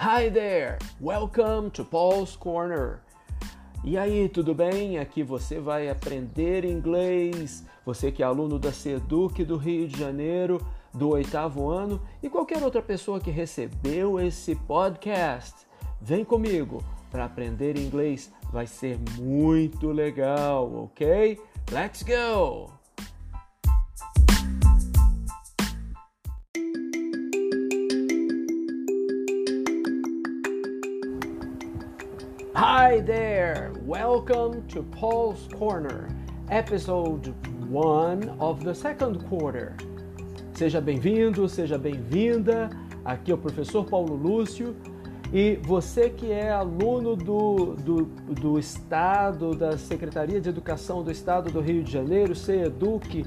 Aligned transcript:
Hi 0.00 0.30
there! 0.30 0.78
Welcome 1.00 1.70
to 1.70 1.84
Paul's 1.84 2.36
Corner. 2.36 3.00
E 3.82 3.98
aí, 3.98 4.28
tudo 4.28 4.54
bem? 4.54 4.96
Aqui 4.96 5.24
você 5.24 5.58
vai 5.58 5.88
aprender 5.88 6.64
inglês. 6.64 7.66
Você 7.84 8.12
que 8.12 8.22
é 8.22 8.26
aluno 8.26 8.60
da 8.60 8.70
Seduc 8.70 9.44
do 9.44 9.56
Rio 9.56 9.88
de 9.88 9.98
Janeiro, 9.98 10.64
do 10.94 11.08
oitavo 11.08 11.68
ano, 11.68 12.00
e 12.22 12.30
qualquer 12.30 12.62
outra 12.62 12.80
pessoa 12.80 13.18
que 13.18 13.32
recebeu 13.32 14.20
esse 14.20 14.54
podcast, 14.54 15.66
vem 16.00 16.24
comigo 16.24 16.80
para 17.10 17.24
aprender 17.24 17.76
inglês. 17.76 18.32
Vai 18.52 18.68
ser 18.68 19.00
muito 19.18 19.90
legal, 19.90 20.72
ok? 20.84 21.40
Let's 21.72 22.04
go! 22.04 22.77
Hi 32.88 33.00
there! 33.00 33.70
Welcome 33.84 34.66
to 34.68 34.82
Paul's 34.82 35.46
Corner, 35.58 36.08
episode 36.48 37.34
1 37.68 38.36
of 38.40 38.64
the 38.64 38.74
second 38.74 39.28
quarter. 39.28 39.76
Seja 40.54 40.80
bem-vindo, 40.80 41.46
seja 41.50 41.76
bem-vinda. 41.76 42.70
Aqui 43.04 43.30
é 43.30 43.34
o 43.34 43.36
professor 43.36 43.84
Paulo 43.84 44.14
Lúcio 44.14 44.74
e 45.30 45.56
você 45.56 46.08
que 46.08 46.32
é 46.32 46.50
aluno 46.50 47.14
do, 47.14 47.74
do, 47.74 48.04
do 48.06 48.58
Estado, 48.58 49.54
da 49.54 49.76
Secretaria 49.76 50.40
de 50.40 50.48
Educação 50.48 51.02
do 51.02 51.10
Estado 51.10 51.50
do 51.50 51.60
Rio 51.60 51.84
de 51.84 51.92
Janeiro, 51.92 52.34
CEDUC, 52.34 53.26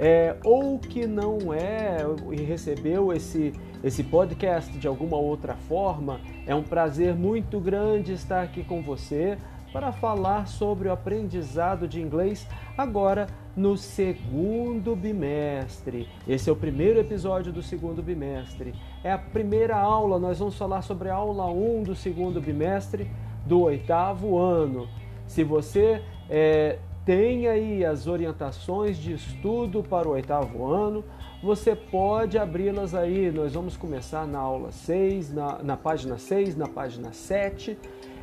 é, 0.00 0.34
ou 0.42 0.78
que 0.78 1.06
não 1.06 1.52
é 1.52 1.98
e 2.32 2.42
recebeu 2.42 3.12
esse, 3.12 3.52
esse 3.84 4.02
podcast 4.02 4.72
de 4.78 4.88
alguma 4.88 5.18
outra 5.18 5.54
forma, 5.54 6.22
é 6.46 6.54
um 6.54 6.62
prazer 6.62 7.14
muito 7.14 7.60
grande 7.60 8.14
estar 8.14 8.42
aqui 8.42 8.64
com 8.64 8.80
você 8.82 9.36
para 9.74 9.92
falar 9.92 10.48
sobre 10.48 10.88
o 10.88 10.92
aprendizado 10.92 11.86
de 11.86 12.00
inglês 12.00 12.48
agora 12.78 13.26
no 13.54 13.76
segundo 13.76 14.96
bimestre. 14.96 16.08
Esse 16.26 16.48
é 16.48 16.52
o 16.52 16.56
primeiro 16.56 16.98
episódio 16.98 17.52
do 17.52 17.62
segundo 17.62 18.02
bimestre. 18.02 18.74
É 19.04 19.12
a 19.12 19.18
primeira 19.18 19.76
aula, 19.76 20.18
nós 20.18 20.38
vamos 20.38 20.56
falar 20.56 20.80
sobre 20.80 21.10
a 21.10 21.14
aula 21.14 21.46
1 21.46 21.82
do 21.82 21.94
segundo 21.94 22.40
bimestre 22.40 23.10
do 23.44 23.60
oitavo 23.60 24.38
ano. 24.38 24.88
Se 25.26 25.44
você 25.44 26.02
é, 26.28 26.78
tem 27.04 27.48
aí 27.48 27.84
as 27.84 28.06
orientações 28.06 28.98
de 28.98 29.14
estudo 29.14 29.82
para 29.82 30.06
o 30.08 30.12
oitavo 30.12 30.66
ano. 30.66 31.04
Você 31.42 31.74
pode 31.74 32.36
abri-las 32.36 32.94
aí. 32.94 33.30
Nós 33.30 33.54
vamos 33.54 33.76
começar 33.76 34.26
na 34.26 34.38
aula 34.38 34.70
6, 34.70 35.32
na, 35.32 35.62
na 35.62 35.76
página 35.76 36.18
6, 36.18 36.56
na 36.56 36.68
página 36.68 37.12
7. 37.12 37.78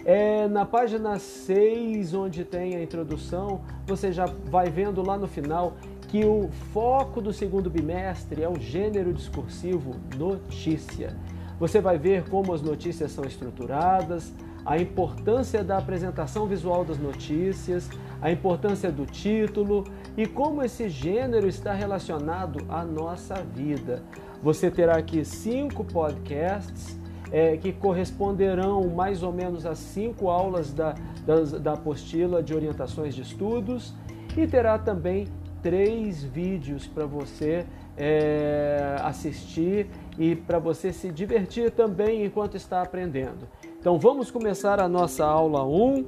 É, 0.05 0.47
na 0.47 0.65
página 0.65 1.17
6, 1.17 2.13
onde 2.13 2.45
tem 2.45 2.75
a 2.75 2.81
introdução, 2.81 3.61
você 3.85 4.11
já 4.11 4.25
vai 4.25 4.69
vendo 4.69 5.01
lá 5.01 5.17
no 5.17 5.27
final 5.27 5.73
que 6.07 6.23
o 6.23 6.49
foco 6.71 7.19
do 7.19 7.33
segundo 7.33 7.69
bimestre 7.69 8.41
é 8.41 8.47
o 8.47 8.57
gênero 8.57 9.11
discursivo 9.11 9.95
notícia. 10.15 11.13
Você 11.59 11.81
vai 11.81 11.97
ver 11.97 12.29
como 12.29 12.53
as 12.53 12.61
notícias 12.61 13.11
são 13.11 13.25
estruturadas, 13.25 14.31
a 14.67 14.77
importância 14.77 15.63
da 15.63 15.77
apresentação 15.77 16.45
visual 16.45 16.83
das 16.83 16.97
notícias, 16.97 17.89
a 18.21 18.29
importância 18.29 18.91
do 18.91 19.05
título 19.05 19.85
e 20.17 20.27
como 20.27 20.61
esse 20.61 20.89
gênero 20.89 21.47
está 21.47 21.71
relacionado 21.71 22.65
à 22.67 22.83
nossa 22.83 23.35
vida. 23.35 24.03
Você 24.43 24.69
terá 24.69 24.97
aqui 24.97 25.23
cinco 25.23 25.85
podcasts 25.85 26.99
é, 27.31 27.55
que 27.55 27.71
corresponderão 27.71 28.89
mais 28.89 29.23
ou 29.23 29.31
menos 29.31 29.65
a 29.65 29.73
cinco 29.73 30.29
aulas 30.29 30.73
da, 30.73 30.95
da, 31.25 31.41
da 31.59 31.73
apostila 31.73 32.43
de 32.43 32.53
orientações 32.53 33.15
de 33.15 33.21
estudos 33.21 33.95
e 34.35 34.45
terá 34.45 34.77
também 34.77 35.27
três 35.63 36.23
vídeos 36.23 36.85
para 36.85 37.05
você 37.05 37.65
é, 37.95 38.97
assistir 39.01 39.87
e 40.19 40.35
para 40.35 40.59
você 40.59 40.91
se 40.91 41.09
divertir 41.09 41.71
também 41.71 42.25
enquanto 42.25 42.55
está 42.55 42.81
aprendendo. 42.81 43.47
Então 43.87 43.97
vamos 43.97 44.29
começar 44.29 44.81
a 44.81 44.89
nossa 44.89 45.25
aula 45.25 45.63
1. 45.63 46.05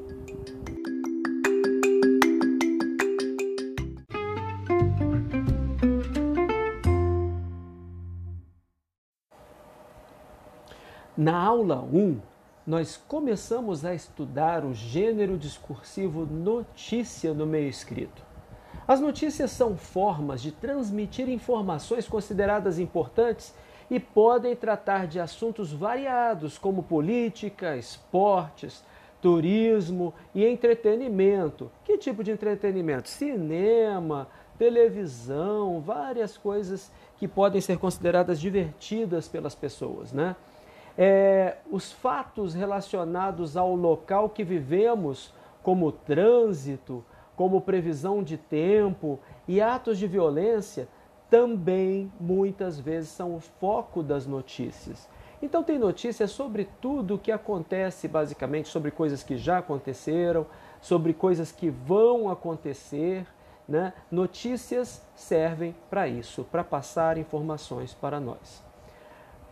Na 11.15 11.37
aula 11.37 11.79
1, 11.81 12.19
nós 12.67 12.97
começamos 12.97 13.85
a 13.85 13.95
estudar 13.95 14.65
o 14.65 14.73
gênero 14.73 15.37
discursivo 15.37 16.25
notícia 16.25 17.33
no 17.33 17.45
meio 17.45 17.69
escrito. 17.69 18.21
As 18.85 18.99
notícias 18.99 19.51
são 19.51 19.77
formas 19.77 20.41
de 20.41 20.51
transmitir 20.51 21.29
informações 21.29 22.09
consideradas 22.09 22.77
importantes 22.77 23.55
e 23.89 23.99
podem 23.99 24.55
tratar 24.55 25.07
de 25.07 25.19
assuntos 25.19 25.73
variados 25.73 26.57
como 26.57 26.83
política, 26.83 27.75
esportes, 27.75 28.83
turismo 29.21 30.13
e 30.33 30.45
entretenimento. 30.45 31.71
Que 31.83 31.97
tipo 31.97 32.23
de 32.23 32.31
entretenimento? 32.31 33.09
Cinema, 33.09 34.27
televisão, 34.57 35.81
várias 35.81 36.37
coisas 36.37 36.91
que 37.17 37.27
podem 37.27 37.59
ser 37.59 37.77
consideradas 37.77 38.39
divertidas 38.39 39.27
pelas 39.27 39.55
pessoas, 39.55 40.13
né? 40.13 40.35
É, 40.97 41.57
os 41.71 41.91
fatos 41.91 42.53
relacionados 42.53 43.55
ao 43.55 43.73
local 43.73 44.29
que 44.29 44.43
vivemos, 44.43 45.33
como 45.63 45.91
trânsito, 45.91 47.03
como 47.37 47.61
previsão 47.61 48.21
de 48.21 48.35
tempo 48.35 49.17
e 49.47 49.61
atos 49.61 49.97
de 49.97 50.07
violência, 50.07 50.89
também 51.29 52.11
muitas 52.19 52.79
vezes 52.79 53.09
são 53.09 53.35
o 53.35 53.39
foco 53.39 54.01
das 54.01 54.25
notícias. 54.25 55.07
Então 55.41 55.63
tem 55.63 55.79
notícias 55.79 56.31
sobre 56.31 56.67
tudo 56.81 57.15
o 57.15 57.19
que 57.19 57.31
acontece, 57.31 58.07
basicamente, 58.07 58.67
sobre 58.67 58.91
coisas 58.91 59.23
que 59.23 59.37
já 59.37 59.59
aconteceram, 59.59 60.45
sobre 60.81 61.13
coisas 61.13 61.51
que 61.51 61.69
vão 61.69 62.29
acontecer. 62.29 63.25
Né? 63.67 63.93
Notícias 64.11 65.01
servem 65.15 65.75
para 65.89 66.07
isso, 66.07 66.43
para 66.43 66.63
passar 66.63 67.17
informações 67.17 67.93
para 67.93 68.19
nós. 68.19 68.63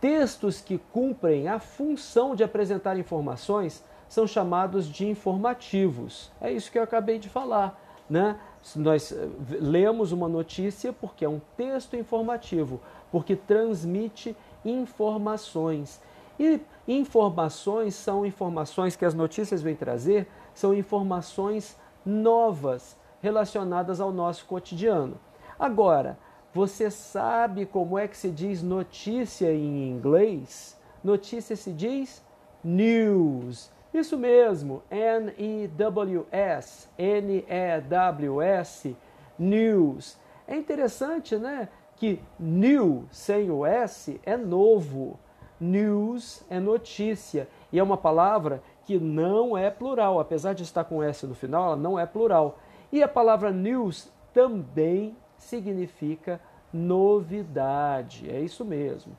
Textos 0.00 0.60
que 0.60 0.78
cumprem 0.92 1.48
a 1.48 1.58
função 1.58 2.34
de 2.34 2.44
apresentar 2.44 2.98
informações 2.98 3.82
são 4.08 4.26
chamados 4.26 4.86
de 4.86 5.06
informativos. 5.06 6.30
É 6.40 6.52
isso 6.52 6.70
que 6.70 6.78
eu 6.78 6.82
acabei 6.82 7.18
de 7.18 7.28
falar. 7.28 7.80
Né? 8.08 8.38
Nós 8.76 9.12
eh, 9.12 9.28
lemos 9.60 10.12
uma 10.12 10.28
notícia 10.28 10.92
porque 10.92 11.24
é 11.24 11.28
um 11.28 11.40
texto 11.56 11.96
informativo, 11.96 12.80
porque 13.10 13.36
transmite 13.36 14.36
informações. 14.64 16.00
E 16.38 16.60
informações 16.86 17.94
são 17.94 18.24
informações 18.24 18.94
que 18.94 19.04
as 19.04 19.14
notícias 19.14 19.62
vêm 19.62 19.74
trazer, 19.74 20.28
são 20.54 20.72
informações 20.72 21.76
novas 22.04 22.96
relacionadas 23.20 24.00
ao 24.00 24.12
nosso 24.12 24.46
cotidiano. 24.46 25.18
Agora, 25.58 26.18
você 26.54 26.90
sabe 26.90 27.66
como 27.66 27.98
é 27.98 28.06
que 28.08 28.16
se 28.16 28.30
diz 28.30 28.62
notícia 28.62 29.52
em 29.52 29.90
inglês? 29.90 30.78
Notícia 31.02 31.56
se 31.56 31.72
diz 31.72 32.22
news. 32.62 33.70
Isso 33.92 34.16
mesmo, 34.18 34.82
N-E-W-S, 34.90 36.88
N-E-W-S, 36.98 38.96
news. 39.38 40.18
É 40.46 40.56
interessante, 40.56 41.36
né? 41.36 41.68
Que 41.96 42.20
new 42.38 43.06
sem 43.10 43.50
o 43.50 43.66
S 43.66 44.20
é 44.24 44.36
novo. 44.36 45.18
News 45.60 46.44
é 46.48 46.60
notícia 46.60 47.48
e 47.72 47.78
é 47.78 47.82
uma 47.82 47.96
palavra 47.96 48.62
que 48.84 48.98
não 48.98 49.58
é 49.58 49.70
plural, 49.70 50.20
apesar 50.20 50.52
de 50.54 50.62
estar 50.62 50.84
com 50.84 51.02
S 51.02 51.26
no 51.26 51.34
final, 51.34 51.64
ela 51.64 51.76
não 51.76 51.98
é 51.98 52.06
plural. 52.06 52.58
E 52.92 53.02
a 53.02 53.08
palavra 53.08 53.50
news 53.50 54.10
também 54.32 55.16
significa 55.36 56.40
novidade, 56.72 58.30
é 58.30 58.40
isso 58.40 58.64
mesmo. 58.64 59.16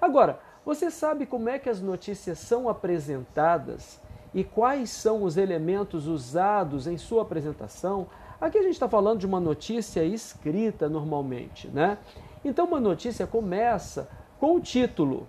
Agora, 0.00 0.40
você 0.64 0.90
sabe 0.90 1.26
como 1.26 1.48
é 1.48 1.58
que 1.58 1.68
as 1.68 1.80
notícias 1.80 2.38
são 2.38 2.68
apresentadas 2.68 4.00
e 4.34 4.42
quais 4.42 4.90
são 4.90 5.22
os 5.22 5.36
elementos 5.36 6.06
usados 6.06 6.86
em 6.86 6.96
sua 6.96 7.22
apresentação. 7.22 8.06
Aqui 8.40 8.58
a 8.58 8.62
gente 8.62 8.72
está 8.72 8.88
falando 8.88 9.20
de 9.20 9.26
uma 9.26 9.40
notícia 9.40 10.04
escrita 10.04 10.88
normalmente, 10.88 11.68
né? 11.68 11.98
Então 12.44 12.66
uma 12.66 12.80
notícia 12.80 13.26
começa 13.26 14.08
com 14.40 14.56
o 14.56 14.60
título. 14.60 15.28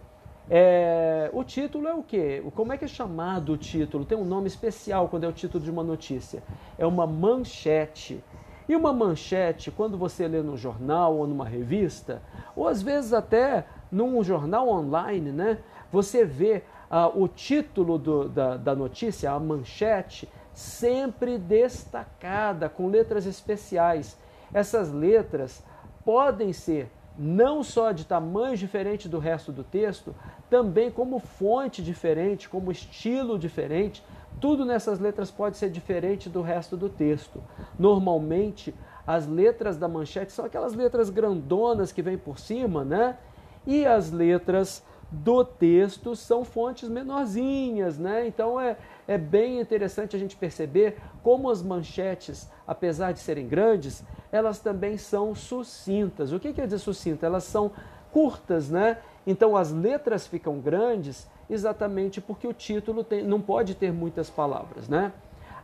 É, 0.49 1.29
o 1.31 1.43
título 1.43 1.87
é 1.87 1.93
o 1.93 2.03
quê? 2.03 2.43
Como 2.55 2.73
é 2.73 2.77
que 2.77 2.85
é 2.85 2.87
chamado 2.87 3.53
o 3.53 3.57
título? 3.57 4.03
Tem 4.03 4.17
um 4.17 4.25
nome 4.25 4.47
especial 4.47 5.07
quando 5.07 5.23
é 5.23 5.27
o 5.27 5.33
título 5.33 5.63
de 5.63 5.71
uma 5.71 5.83
notícia. 5.83 6.43
É 6.77 6.85
uma 6.85 7.05
manchete. 7.05 8.23
E 8.67 8.75
uma 8.75 8.93
manchete, 8.93 9.69
quando 9.71 9.97
você 9.97 10.27
lê 10.27 10.41
no 10.41 10.55
jornal 10.55 11.17
ou 11.17 11.27
numa 11.27 11.45
revista, 11.45 12.21
ou 12.55 12.67
às 12.67 12.81
vezes 12.81 13.13
até 13.13 13.65
num 13.91 14.23
jornal 14.23 14.69
online, 14.69 15.31
né? 15.31 15.59
Você 15.91 16.25
vê 16.25 16.63
ah, 16.95 17.07
o 17.07 17.27
título 17.27 17.97
do, 17.97 18.29
da, 18.29 18.55
da 18.55 18.75
notícia, 18.75 19.31
a 19.31 19.39
manchete, 19.39 20.29
sempre 20.53 21.39
destacada, 21.39 22.69
com 22.69 22.85
letras 22.85 23.25
especiais. 23.25 24.15
Essas 24.53 24.93
letras 24.93 25.63
podem 26.05 26.53
ser 26.53 26.91
não 27.17 27.63
só 27.63 27.91
de 27.91 28.05
tamanho 28.05 28.55
diferente 28.55 29.09
do 29.09 29.17
resto 29.17 29.51
do 29.51 29.63
texto, 29.63 30.13
também 30.51 30.91
como 30.91 31.17
fonte 31.17 31.81
diferente, 31.81 32.47
como 32.47 32.71
estilo 32.71 33.39
diferente. 33.39 34.03
Tudo 34.39 34.63
nessas 34.63 34.99
letras 34.99 35.31
pode 35.31 35.57
ser 35.57 35.71
diferente 35.71 36.29
do 36.29 36.43
resto 36.43 36.77
do 36.77 36.89
texto. 36.89 37.41
Normalmente, 37.79 38.71
as 39.07 39.25
letras 39.25 39.77
da 39.77 39.87
manchete 39.87 40.31
são 40.31 40.45
aquelas 40.45 40.75
letras 40.75 41.09
grandonas 41.09 41.91
que 41.91 42.03
vêm 42.03 42.19
por 42.19 42.37
cima, 42.37 42.85
né? 42.85 43.17
E 43.65 43.83
as 43.83 44.11
letras 44.11 44.83
do 45.13 45.45
texto 45.45 46.15
são 46.15 46.43
fontes 46.43 46.89
menorzinhas, 46.89 47.99
né? 47.99 48.27
Então 48.27 48.59
é, 48.59 48.75
é 49.07 49.17
bem 49.17 49.59
interessante 49.59 50.15
a 50.15 50.19
gente 50.19 50.35
perceber 50.35 50.97
como 51.21 51.49
as 51.49 51.61
manchetes, 51.61 52.49
apesar 52.65 53.11
de 53.11 53.19
serem 53.19 53.47
grandes, 53.47 54.03
elas 54.31 54.59
também 54.59 54.97
são 54.97 55.35
sucintas. 55.35 56.33
O 56.33 56.39
que 56.39 56.51
quer 56.51 56.65
dizer 56.65 56.79
sucinta? 56.79 57.27
Elas 57.27 57.43
são 57.43 57.71
curtas, 58.11 58.69
né? 58.69 58.97
Então 59.25 59.55
as 59.55 59.71
letras 59.71 60.25
ficam 60.25 60.59
grandes 60.59 61.29
exatamente 61.47 62.19
porque 62.19 62.47
o 62.47 62.53
título 62.53 63.03
tem, 63.03 63.23
não 63.23 63.39
pode 63.39 63.75
ter 63.75 63.93
muitas 63.93 64.29
palavras, 64.29 64.89
né? 64.89 65.13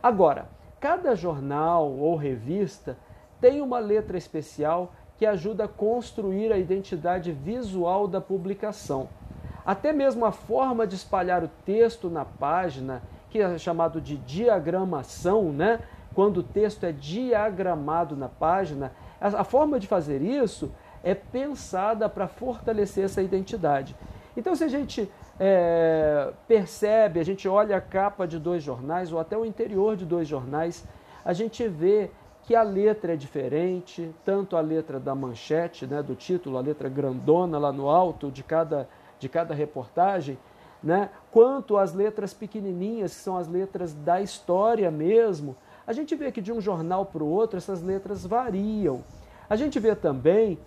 Agora, 0.00 0.48
cada 0.78 1.16
jornal 1.16 1.90
ou 1.90 2.14
revista 2.14 2.96
tem 3.40 3.60
uma 3.60 3.80
letra 3.80 4.16
especial 4.16 4.92
que 5.18 5.26
ajuda 5.26 5.64
a 5.64 5.68
construir 5.68 6.52
a 6.52 6.56
identidade 6.56 7.32
visual 7.32 8.06
da 8.06 8.20
publicação. 8.20 9.08
Até 9.64 9.92
mesmo 9.92 10.24
a 10.24 10.32
forma 10.32 10.86
de 10.86 10.94
espalhar 10.94 11.44
o 11.44 11.50
texto 11.64 12.08
na 12.08 12.24
página, 12.24 13.02
que 13.28 13.40
é 13.40 13.58
chamado 13.58 14.00
de 14.00 14.16
diagramação, 14.16 15.52
né? 15.52 15.80
Quando 16.14 16.38
o 16.38 16.42
texto 16.42 16.84
é 16.84 16.92
diagramado 16.92 18.16
na 18.16 18.28
página, 18.28 18.92
a 19.20 19.44
forma 19.44 19.78
de 19.78 19.86
fazer 19.86 20.20
isso 20.22 20.72
é 21.04 21.14
pensada 21.14 22.08
para 22.08 22.26
fortalecer 22.26 23.04
essa 23.04 23.22
identidade. 23.22 23.94
Então, 24.36 24.54
se 24.54 24.64
a 24.64 24.68
gente 24.68 25.10
é, 25.38 26.32
percebe, 26.46 27.20
a 27.20 27.24
gente 27.24 27.48
olha 27.48 27.76
a 27.76 27.80
capa 27.80 28.26
de 28.26 28.38
dois 28.38 28.62
jornais 28.62 29.12
ou 29.12 29.18
até 29.18 29.36
o 29.36 29.44
interior 29.44 29.96
de 29.96 30.04
dois 30.04 30.26
jornais, 30.26 30.86
a 31.24 31.32
gente 31.32 31.66
vê 31.68 32.10
que 32.42 32.54
a 32.54 32.62
letra 32.62 33.14
é 33.14 33.16
diferente, 33.16 34.10
tanto 34.24 34.56
a 34.56 34.60
letra 34.60 34.98
da 34.98 35.14
manchete, 35.14 35.86
né, 35.86 36.02
do 36.02 36.14
título, 36.14 36.56
a 36.56 36.60
letra 36.60 36.88
grandona 36.88 37.58
lá 37.58 37.72
no 37.72 37.88
alto 37.88 38.30
de 38.30 38.42
cada, 38.42 38.88
de 39.20 39.28
cada 39.28 39.54
reportagem, 39.54 40.36
né, 40.82 41.10
quanto 41.30 41.76
as 41.76 41.92
letras 41.92 42.32
pequenininhas, 42.34 43.14
que 43.14 43.20
são 43.20 43.36
as 43.36 43.46
letras 43.46 43.92
da 43.92 44.20
história 44.20 44.90
mesmo. 44.90 45.54
A 45.86 45.92
gente 45.92 46.16
vê 46.16 46.32
que 46.32 46.40
de 46.40 46.50
um 46.50 46.60
jornal 46.60 47.04
para 47.04 47.22
o 47.22 47.28
outro 47.28 47.58
essas 47.58 47.82
letras 47.82 48.26
variam. 48.26 49.04
A 49.48 49.56
gente 49.56 49.78
vê 49.78 49.94
também 49.94 50.58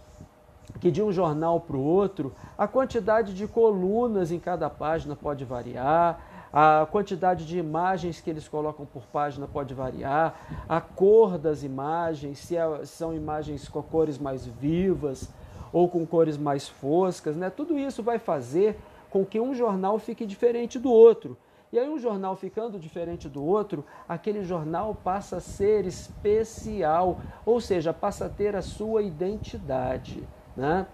que 0.80 0.92
de 0.92 1.02
um 1.02 1.12
jornal 1.12 1.60
para 1.60 1.76
o 1.76 1.84
outro 1.84 2.34
a 2.58 2.68
quantidade 2.68 3.34
de 3.34 3.48
colunas 3.48 4.32
em 4.32 4.40
cada 4.40 4.70
página 4.70 5.16
pode 5.16 5.44
variar, 5.44 6.20
a 6.52 6.86
quantidade 6.92 7.48
de 7.48 7.58
imagens 7.58 8.22
que 8.22 8.30
eles 8.30 8.48
colocam 8.48 8.86
por 8.86 9.04
página 9.08 9.48
pode 9.48 9.74
variar, 9.74 10.36
a 10.70 10.80
cor 10.80 11.40
das 11.40 11.64
imagens, 11.64 12.38
se, 12.38 12.56
é, 12.56 12.86
são 12.86 13.14
imagens 13.14 13.68
com 13.68 13.82
cores 13.82 14.20
mais 14.20 14.46
vivas 14.46 15.28
ou 15.74 15.90
com 15.90 16.06
cores 16.06 16.38
mais 16.38 16.70
foscas, 16.70 17.36
né? 17.36 17.50
Tudo 17.50 17.78
isso 17.78 18.04
vai 18.04 18.20
fazer 18.20 18.78
com 19.10 19.26
que 19.26 19.40
um 19.40 19.54
jornal 19.54 20.00
fique 20.00 20.26
diferente 20.26 20.80
do 20.80 20.92
outro. 20.92 21.36
E 21.72 21.80
aí, 21.80 21.90
um 21.90 21.98
jornal 21.98 22.36
ficando 22.36 22.78
diferente 22.78 23.28
do 23.28 23.44
outro, 23.44 23.84
aquele 24.08 24.44
jornal 24.44 24.94
passa 24.94 25.38
a 25.38 25.42
ser 25.42 25.88
especial, 25.88 27.20
ou 27.44 27.60
seja, 27.60 27.92
passa 27.92 28.28
a 28.28 28.30
ter 28.30 28.56
a 28.56 28.62
sua 28.62 29.02
identidade. 29.02 30.24
Né? 30.56 30.86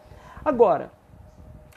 Agora, 0.44 0.90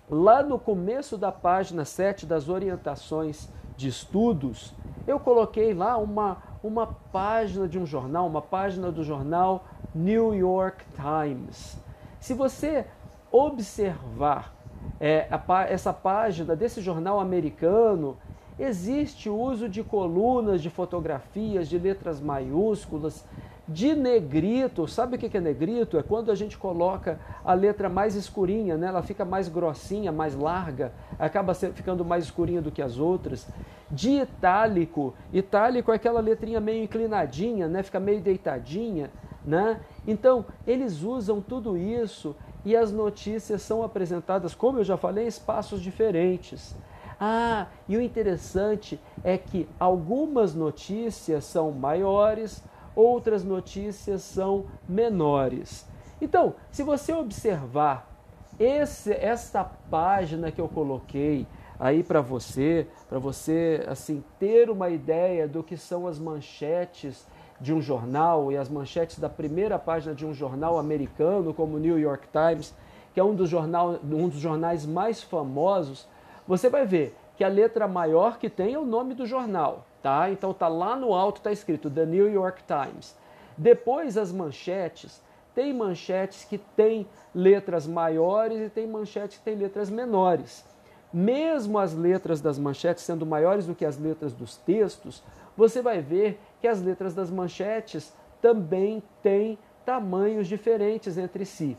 lá 0.08 0.40
no 0.40 0.56
começo 0.56 1.18
da 1.18 1.32
página 1.32 1.84
7 1.84 2.24
das 2.24 2.48
orientações 2.48 3.48
de 3.76 3.88
estudos, 3.88 4.72
eu 5.04 5.18
coloquei 5.18 5.74
lá 5.74 5.96
uma, 5.96 6.40
uma 6.62 6.86
página 6.86 7.66
de 7.66 7.80
um 7.80 7.84
jornal, 7.84 8.24
uma 8.28 8.42
página 8.42 8.92
do 8.92 9.02
jornal 9.02 9.64
New 9.92 10.32
York 10.32 10.84
Times. 10.94 11.76
Se 12.22 12.34
você 12.34 12.84
observar 13.32 14.54
é, 15.00 15.26
a, 15.28 15.64
essa 15.64 15.92
página 15.92 16.54
desse 16.54 16.80
jornal 16.80 17.18
americano, 17.18 18.16
existe 18.56 19.28
o 19.28 19.36
uso 19.36 19.68
de 19.68 19.82
colunas, 19.82 20.62
de 20.62 20.70
fotografias, 20.70 21.68
de 21.68 21.76
letras 21.76 22.20
maiúsculas, 22.20 23.24
de 23.66 23.96
negrito. 23.96 24.86
Sabe 24.86 25.16
o 25.16 25.18
que 25.18 25.36
é 25.36 25.40
negrito? 25.40 25.98
É 25.98 26.02
quando 26.04 26.30
a 26.30 26.36
gente 26.36 26.56
coloca 26.56 27.18
a 27.44 27.54
letra 27.54 27.88
mais 27.88 28.14
escurinha, 28.14 28.76
né? 28.76 28.86
ela 28.86 29.02
fica 29.02 29.24
mais 29.24 29.48
grossinha, 29.48 30.12
mais 30.12 30.36
larga, 30.36 30.92
acaba 31.18 31.52
ficando 31.54 32.04
mais 32.04 32.22
escurinha 32.22 32.62
do 32.62 32.70
que 32.70 32.82
as 32.82 32.98
outras. 32.98 33.48
De 33.90 34.20
itálico. 34.20 35.12
Itálico 35.32 35.90
é 35.90 35.96
aquela 35.96 36.20
letrinha 36.20 36.60
meio 36.60 36.84
inclinadinha, 36.84 37.66
né? 37.66 37.82
fica 37.82 37.98
meio 37.98 38.20
deitadinha. 38.20 39.10
Né? 39.44 39.80
Então, 40.06 40.44
eles 40.66 41.02
usam 41.02 41.40
tudo 41.40 41.76
isso 41.76 42.34
e 42.64 42.76
as 42.76 42.92
notícias 42.92 43.62
são 43.62 43.82
apresentadas, 43.82 44.54
como 44.54 44.78
eu 44.78 44.84
já 44.84 44.96
falei, 44.96 45.24
em 45.24 45.28
espaços 45.28 45.80
diferentes. 45.80 46.74
Ah, 47.20 47.68
e 47.88 47.96
o 47.96 48.02
interessante 48.02 48.98
é 49.22 49.38
que 49.38 49.68
algumas 49.78 50.54
notícias 50.54 51.44
são 51.44 51.70
maiores, 51.70 52.62
outras 52.96 53.44
notícias 53.44 54.22
são 54.22 54.66
menores. 54.88 55.86
Então, 56.20 56.54
se 56.70 56.82
você 56.82 57.12
observar 57.12 58.10
esse, 58.58 59.12
essa 59.12 59.64
página 59.64 60.50
que 60.50 60.60
eu 60.60 60.68
coloquei 60.68 61.46
aí 61.78 62.02
para 62.02 62.20
você, 62.20 62.86
para 63.08 63.18
você 63.18 63.84
assim 63.88 64.22
ter 64.38 64.70
uma 64.70 64.88
ideia 64.88 65.48
do 65.48 65.62
que 65.62 65.76
são 65.76 66.06
as 66.06 66.18
manchetes 66.18 67.26
de 67.62 67.72
um 67.72 67.80
jornal 67.80 68.52
e 68.52 68.58
as 68.58 68.68
manchetes 68.68 69.18
da 69.18 69.30
primeira 69.30 69.78
página 69.78 70.14
de 70.14 70.26
um 70.26 70.34
jornal 70.34 70.78
americano 70.78 71.54
como 71.54 71.76
o 71.76 71.80
New 71.80 71.98
York 71.98 72.28
Times, 72.30 72.74
que 73.14 73.20
é 73.20 73.24
um 73.24 73.34
dos, 73.34 73.48
jornal, 73.48 73.98
um 74.04 74.28
dos 74.28 74.40
jornais 74.40 74.84
mais 74.84 75.22
famosos, 75.22 76.06
você 76.46 76.68
vai 76.68 76.84
ver 76.84 77.16
que 77.36 77.44
a 77.44 77.48
letra 77.48 77.88
maior 77.88 78.36
que 78.36 78.50
tem 78.50 78.74
é 78.74 78.78
o 78.78 78.84
nome 78.84 79.14
do 79.14 79.24
jornal 79.24 79.86
tá? 80.02 80.30
Então 80.30 80.52
tá 80.52 80.68
lá 80.68 80.96
no 80.96 81.14
alto 81.14 81.40
tá 81.40 81.52
escrito 81.52 81.88
The 81.88 82.04
New 82.04 82.30
York 82.30 82.62
Times. 82.64 83.14
Depois 83.56 84.18
as 84.18 84.32
manchetes, 84.32 85.22
tem 85.54 85.72
manchetes 85.72 86.44
que 86.44 86.58
tem 86.58 87.06
letras 87.34 87.86
maiores 87.86 88.60
e 88.60 88.68
tem 88.68 88.86
manchetes 88.86 89.38
que 89.38 89.44
tem 89.44 89.54
letras 89.54 89.88
menores. 89.88 90.64
Mesmo 91.12 91.78
as 91.78 91.94
letras 91.94 92.40
das 92.40 92.58
manchetes 92.58 93.04
sendo 93.04 93.26
maiores 93.26 93.66
do 93.66 93.74
que 93.74 93.84
as 93.84 93.98
letras 93.98 94.32
dos 94.32 94.56
textos, 94.56 95.22
você 95.56 95.82
vai 95.82 96.00
ver 96.00 96.40
que 96.60 96.66
as 96.66 96.80
letras 96.80 97.14
das 97.14 97.30
manchetes 97.30 98.12
também 98.40 99.02
têm 99.22 99.58
tamanhos 99.84 100.48
diferentes 100.48 101.18
entre 101.18 101.44
si. 101.44 101.76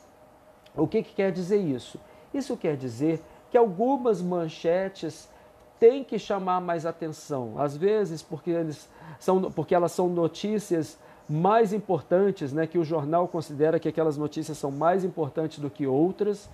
O 0.75 0.87
que, 0.87 1.03
que 1.03 1.13
quer 1.13 1.31
dizer 1.31 1.57
isso? 1.57 1.99
Isso 2.33 2.57
quer 2.57 2.75
dizer 2.75 3.21
que 3.49 3.57
algumas 3.57 4.21
manchetes 4.21 5.29
tem 5.79 6.03
que 6.03 6.17
chamar 6.17 6.61
mais 6.61 6.85
atenção. 6.85 7.55
Às 7.59 7.75
vezes, 7.75 8.21
porque, 8.21 8.51
eles 8.51 8.89
são, 9.19 9.51
porque 9.51 9.75
elas 9.75 9.91
são 9.91 10.09
notícias 10.09 10.97
mais 11.27 11.73
importantes, 11.73 12.51
né, 12.51 12.67
que 12.67 12.77
o 12.77 12.83
jornal 12.83 13.27
considera 13.27 13.79
que 13.79 13.87
aquelas 13.87 14.17
notícias 14.17 14.57
são 14.57 14.71
mais 14.71 15.03
importantes 15.03 15.59
do 15.59 15.69
que 15.69 15.85
outras. 15.85 16.49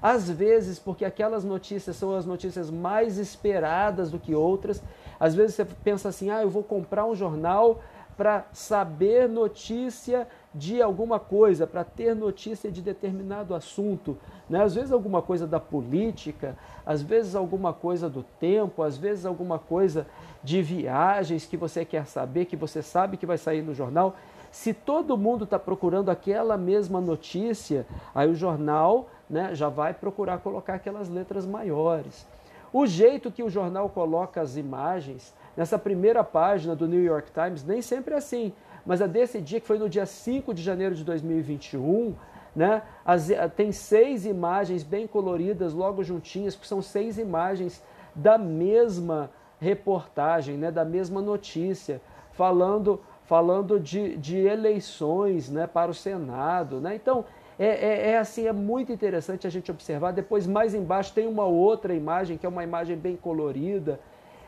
Às 0.00 0.30
vezes, 0.30 0.78
porque 0.78 1.04
aquelas 1.04 1.44
notícias 1.44 1.96
são 1.96 2.14
as 2.14 2.26
notícias 2.26 2.70
mais 2.70 3.18
esperadas 3.18 4.10
do 4.10 4.18
que 4.18 4.34
outras. 4.34 4.82
Às 5.18 5.34
vezes 5.34 5.54
você 5.54 5.64
pensa 5.64 6.08
assim: 6.08 6.30
ah, 6.30 6.42
eu 6.42 6.50
vou 6.50 6.62
comprar 6.62 7.06
um 7.06 7.14
jornal 7.14 7.80
para 8.16 8.46
saber 8.52 9.28
notícia 9.28 10.28
de 10.54 10.80
alguma 10.80 11.18
coisa, 11.18 11.66
para 11.66 11.82
ter 11.82 12.14
notícia 12.14 12.70
de 12.70 12.80
determinado 12.80 13.54
assunto. 13.54 14.16
Né? 14.48 14.62
Às 14.62 14.74
vezes 14.74 14.92
alguma 14.92 15.20
coisa 15.20 15.46
da 15.46 15.58
política, 15.58 16.56
às 16.86 17.02
vezes 17.02 17.34
alguma 17.34 17.72
coisa 17.72 18.08
do 18.08 18.22
tempo, 18.38 18.82
às 18.82 18.96
vezes 18.96 19.26
alguma 19.26 19.58
coisa 19.58 20.06
de 20.42 20.62
viagens 20.62 21.44
que 21.44 21.56
você 21.56 21.84
quer 21.84 22.06
saber, 22.06 22.44
que 22.44 22.56
você 22.56 22.82
sabe 22.82 23.16
que 23.16 23.26
vai 23.26 23.38
sair 23.38 23.62
no 23.62 23.74
jornal. 23.74 24.14
Se 24.52 24.72
todo 24.72 25.18
mundo 25.18 25.42
está 25.44 25.58
procurando 25.58 26.10
aquela 26.10 26.56
mesma 26.56 27.00
notícia, 27.00 27.84
aí 28.14 28.30
o 28.30 28.34
jornal 28.36 29.08
né, 29.28 29.54
já 29.54 29.68
vai 29.68 29.94
procurar 29.94 30.38
colocar 30.38 30.74
aquelas 30.74 31.08
letras 31.08 31.46
maiores. 31.46 32.26
O 32.72 32.86
jeito 32.86 33.30
que 33.30 33.42
o 33.42 33.50
jornal 33.50 33.88
coloca 33.88 34.40
as 34.40 34.56
imagens, 34.56 35.34
nessa 35.56 35.78
primeira 35.78 36.24
página 36.24 36.74
do 36.74 36.88
New 36.88 37.02
York 37.02 37.30
Times, 37.30 37.64
nem 37.64 37.80
sempre 37.80 38.14
é 38.14 38.18
assim 38.18 38.52
mas 38.84 39.00
a 39.00 39.06
desse 39.06 39.40
dia, 39.40 39.60
que 39.60 39.66
foi 39.66 39.78
no 39.78 39.88
dia 39.88 40.04
5 40.04 40.52
de 40.52 40.62
janeiro 40.62 40.94
de 40.94 41.04
2021, 41.04 42.14
né, 42.54 42.82
as, 43.04 43.28
tem 43.56 43.72
seis 43.72 44.26
imagens 44.26 44.82
bem 44.82 45.06
coloridas 45.06 45.72
logo 45.72 46.04
juntinhas, 46.04 46.54
que 46.54 46.66
são 46.66 46.82
seis 46.82 47.18
imagens 47.18 47.82
da 48.14 48.38
mesma 48.38 49.30
reportagem, 49.58 50.56
né, 50.56 50.70
da 50.70 50.84
mesma 50.84 51.20
notícia, 51.20 52.00
falando, 52.32 53.00
falando 53.24 53.80
de, 53.80 54.16
de 54.16 54.38
eleições 54.38 55.48
né, 55.48 55.66
para 55.66 55.90
o 55.90 55.94
Senado. 55.94 56.80
Né? 56.80 56.94
Então, 56.94 57.24
é, 57.58 57.66
é, 57.66 58.10
é, 58.10 58.18
assim, 58.18 58.46
é 58.46 58.52
muito 58.52 58.92
interessante 58.92 59.46
a 59.46 59.50
gente 59.50 59.70
observar. 59.70 60.12
Depois, 60.12 60.46
mais 60.46 60.74
embaixo, 60.74 61.12
tem 61.12 61.26
uma 61.26 61.44
outra 61.44 61.94
imagem, 61.94 62.36
que 62.36 62.46
é 62.46 62.48
uma 62.48 62.64
imagem 62.64 62.96
bem 62.96 63.16
colorida. 63.16 64.00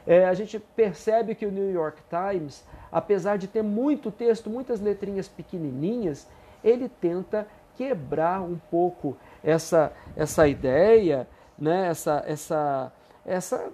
É, 0.06 0.26
a 0.26 0.34
gente 0.34 0.58
percebe 0.58 1.34
que 1.34 1.46
o 1.46 1.52
New 1.52 1.70
York 1.72 2.02
Times, 2.08 2.64
apesar 2.90 3.38
de 3.38 3.46
ter 3.46 3.62
muito 3.62 4.10
texto, 4.10 4.50
muitas 4.50 4.80
letrinhas 4.80 5.28
pequenininhas, 5.28 6.28
ele 6.64 6.88
tenta 6.88 7.46
quebrar 7.76 8.40
um 8.40 8.58
pouco 8.70 9.16
essa, 9.42 9.92
essa 10.16 10.48
ideia, 10.48 11.28
né? 11.58 11.88
essa, 11.88 12.24
essa, 12.26 12.92
essa. 13.24 13.70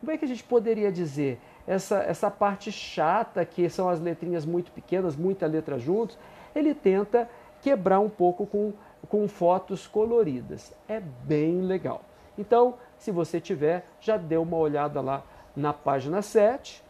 Como 0.00 0.12
é 0.12 0.18
que 0.18 0.24
a 0.24 0.28
gente 0.28 0.44
poderia 0.44 0.92
dizer? 0.92 1.40
Essa, 1.66 2.02
essa 2.02 2.30
parte 2.30 2.70
chata, 2.70 3.42
que 3.44 3.70
são 3.70 3.88
as 3.88 3.98
letrinhas 3.98 4.44
muito 4.44 4.70
pequenas, 4.70 5.16
muita 5.16 5.46
letra 5.46 5.78
juntos, 5.78 6.18
ele 6.54 6.74
tenta 6.74 7.28
quebrar 7.64 7.98
um 7.98 8.10
pouco 8.10 8.46
com, 8.46 8.74
com 9.08 9.26
fotos 9.26 9.86
coloridas. 9.86 10.70
É 10.86 11.00
bem 11.00 11.62
legal. 11.62 12.02
Então, 12.36 12.74
se 12.98 13.10
você 13.10 13.40
tiver, 13.40 13.86
já 13.98 14.18
dê 14.18 14.36
uma 14.36 14.58
olhada 14.58 15.00
lá 15.00 15.22
na 15.56 15.72
página 15.72 16.20
7, 16.20 16.84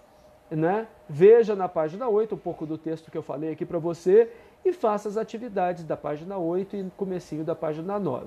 né? 0.51 0.89
veja 1.09 1.55
na 1.55 1.69
página 1.69 2.09
8 2.09 2.35
um 2.35 2.39
pouco 2.39 2.67
do 2.67 2.77
texto 2.77 3.09
que 3.09 3.17
eu 3.17 3.23
falei 3.23 3.53
aqui 3.53 3.65
para 3.65 3.79
você 3.79 4.33
e 4.65 4.73
faça 4.73 5.09
as 5.09 5.17
atividades 5.17 5.85
da 5.85 5.97
página 5.97 6.39
8 6.39 6.75
e 6.75 6.91
comecinho 6.97 7.45
da 7.45 7.55
página 7.55 7.97
9. 8.01 8.27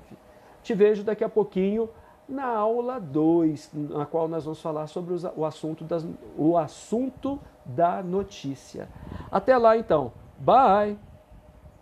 Te 0.62 0.72
vejo 0.72 1.04
daqui 1.04 1.22
a 1.22 1.28
pouquinho 1.28 1.90
na 2.26 2.46
aula 2.46 2.98
2, 2.98 3.72
na 3.74 4.06
qual 4.06 4.26
nós 4.26 4.44
vamos 4.44 4.62
falar 4.62 4.86
sobre 4.86 5.14
o 5.36 5.44
assunto, 5.44 5.84
das, 5.84 6.06
o 6.36 6.56
assunto 6.56 7.38
da 7.66 8.02
notícia. 8.02 8.88
Até 9.30 9.54
lá 9.58 9.76
então. 9.76 10.12
Bye! 10.38 11.07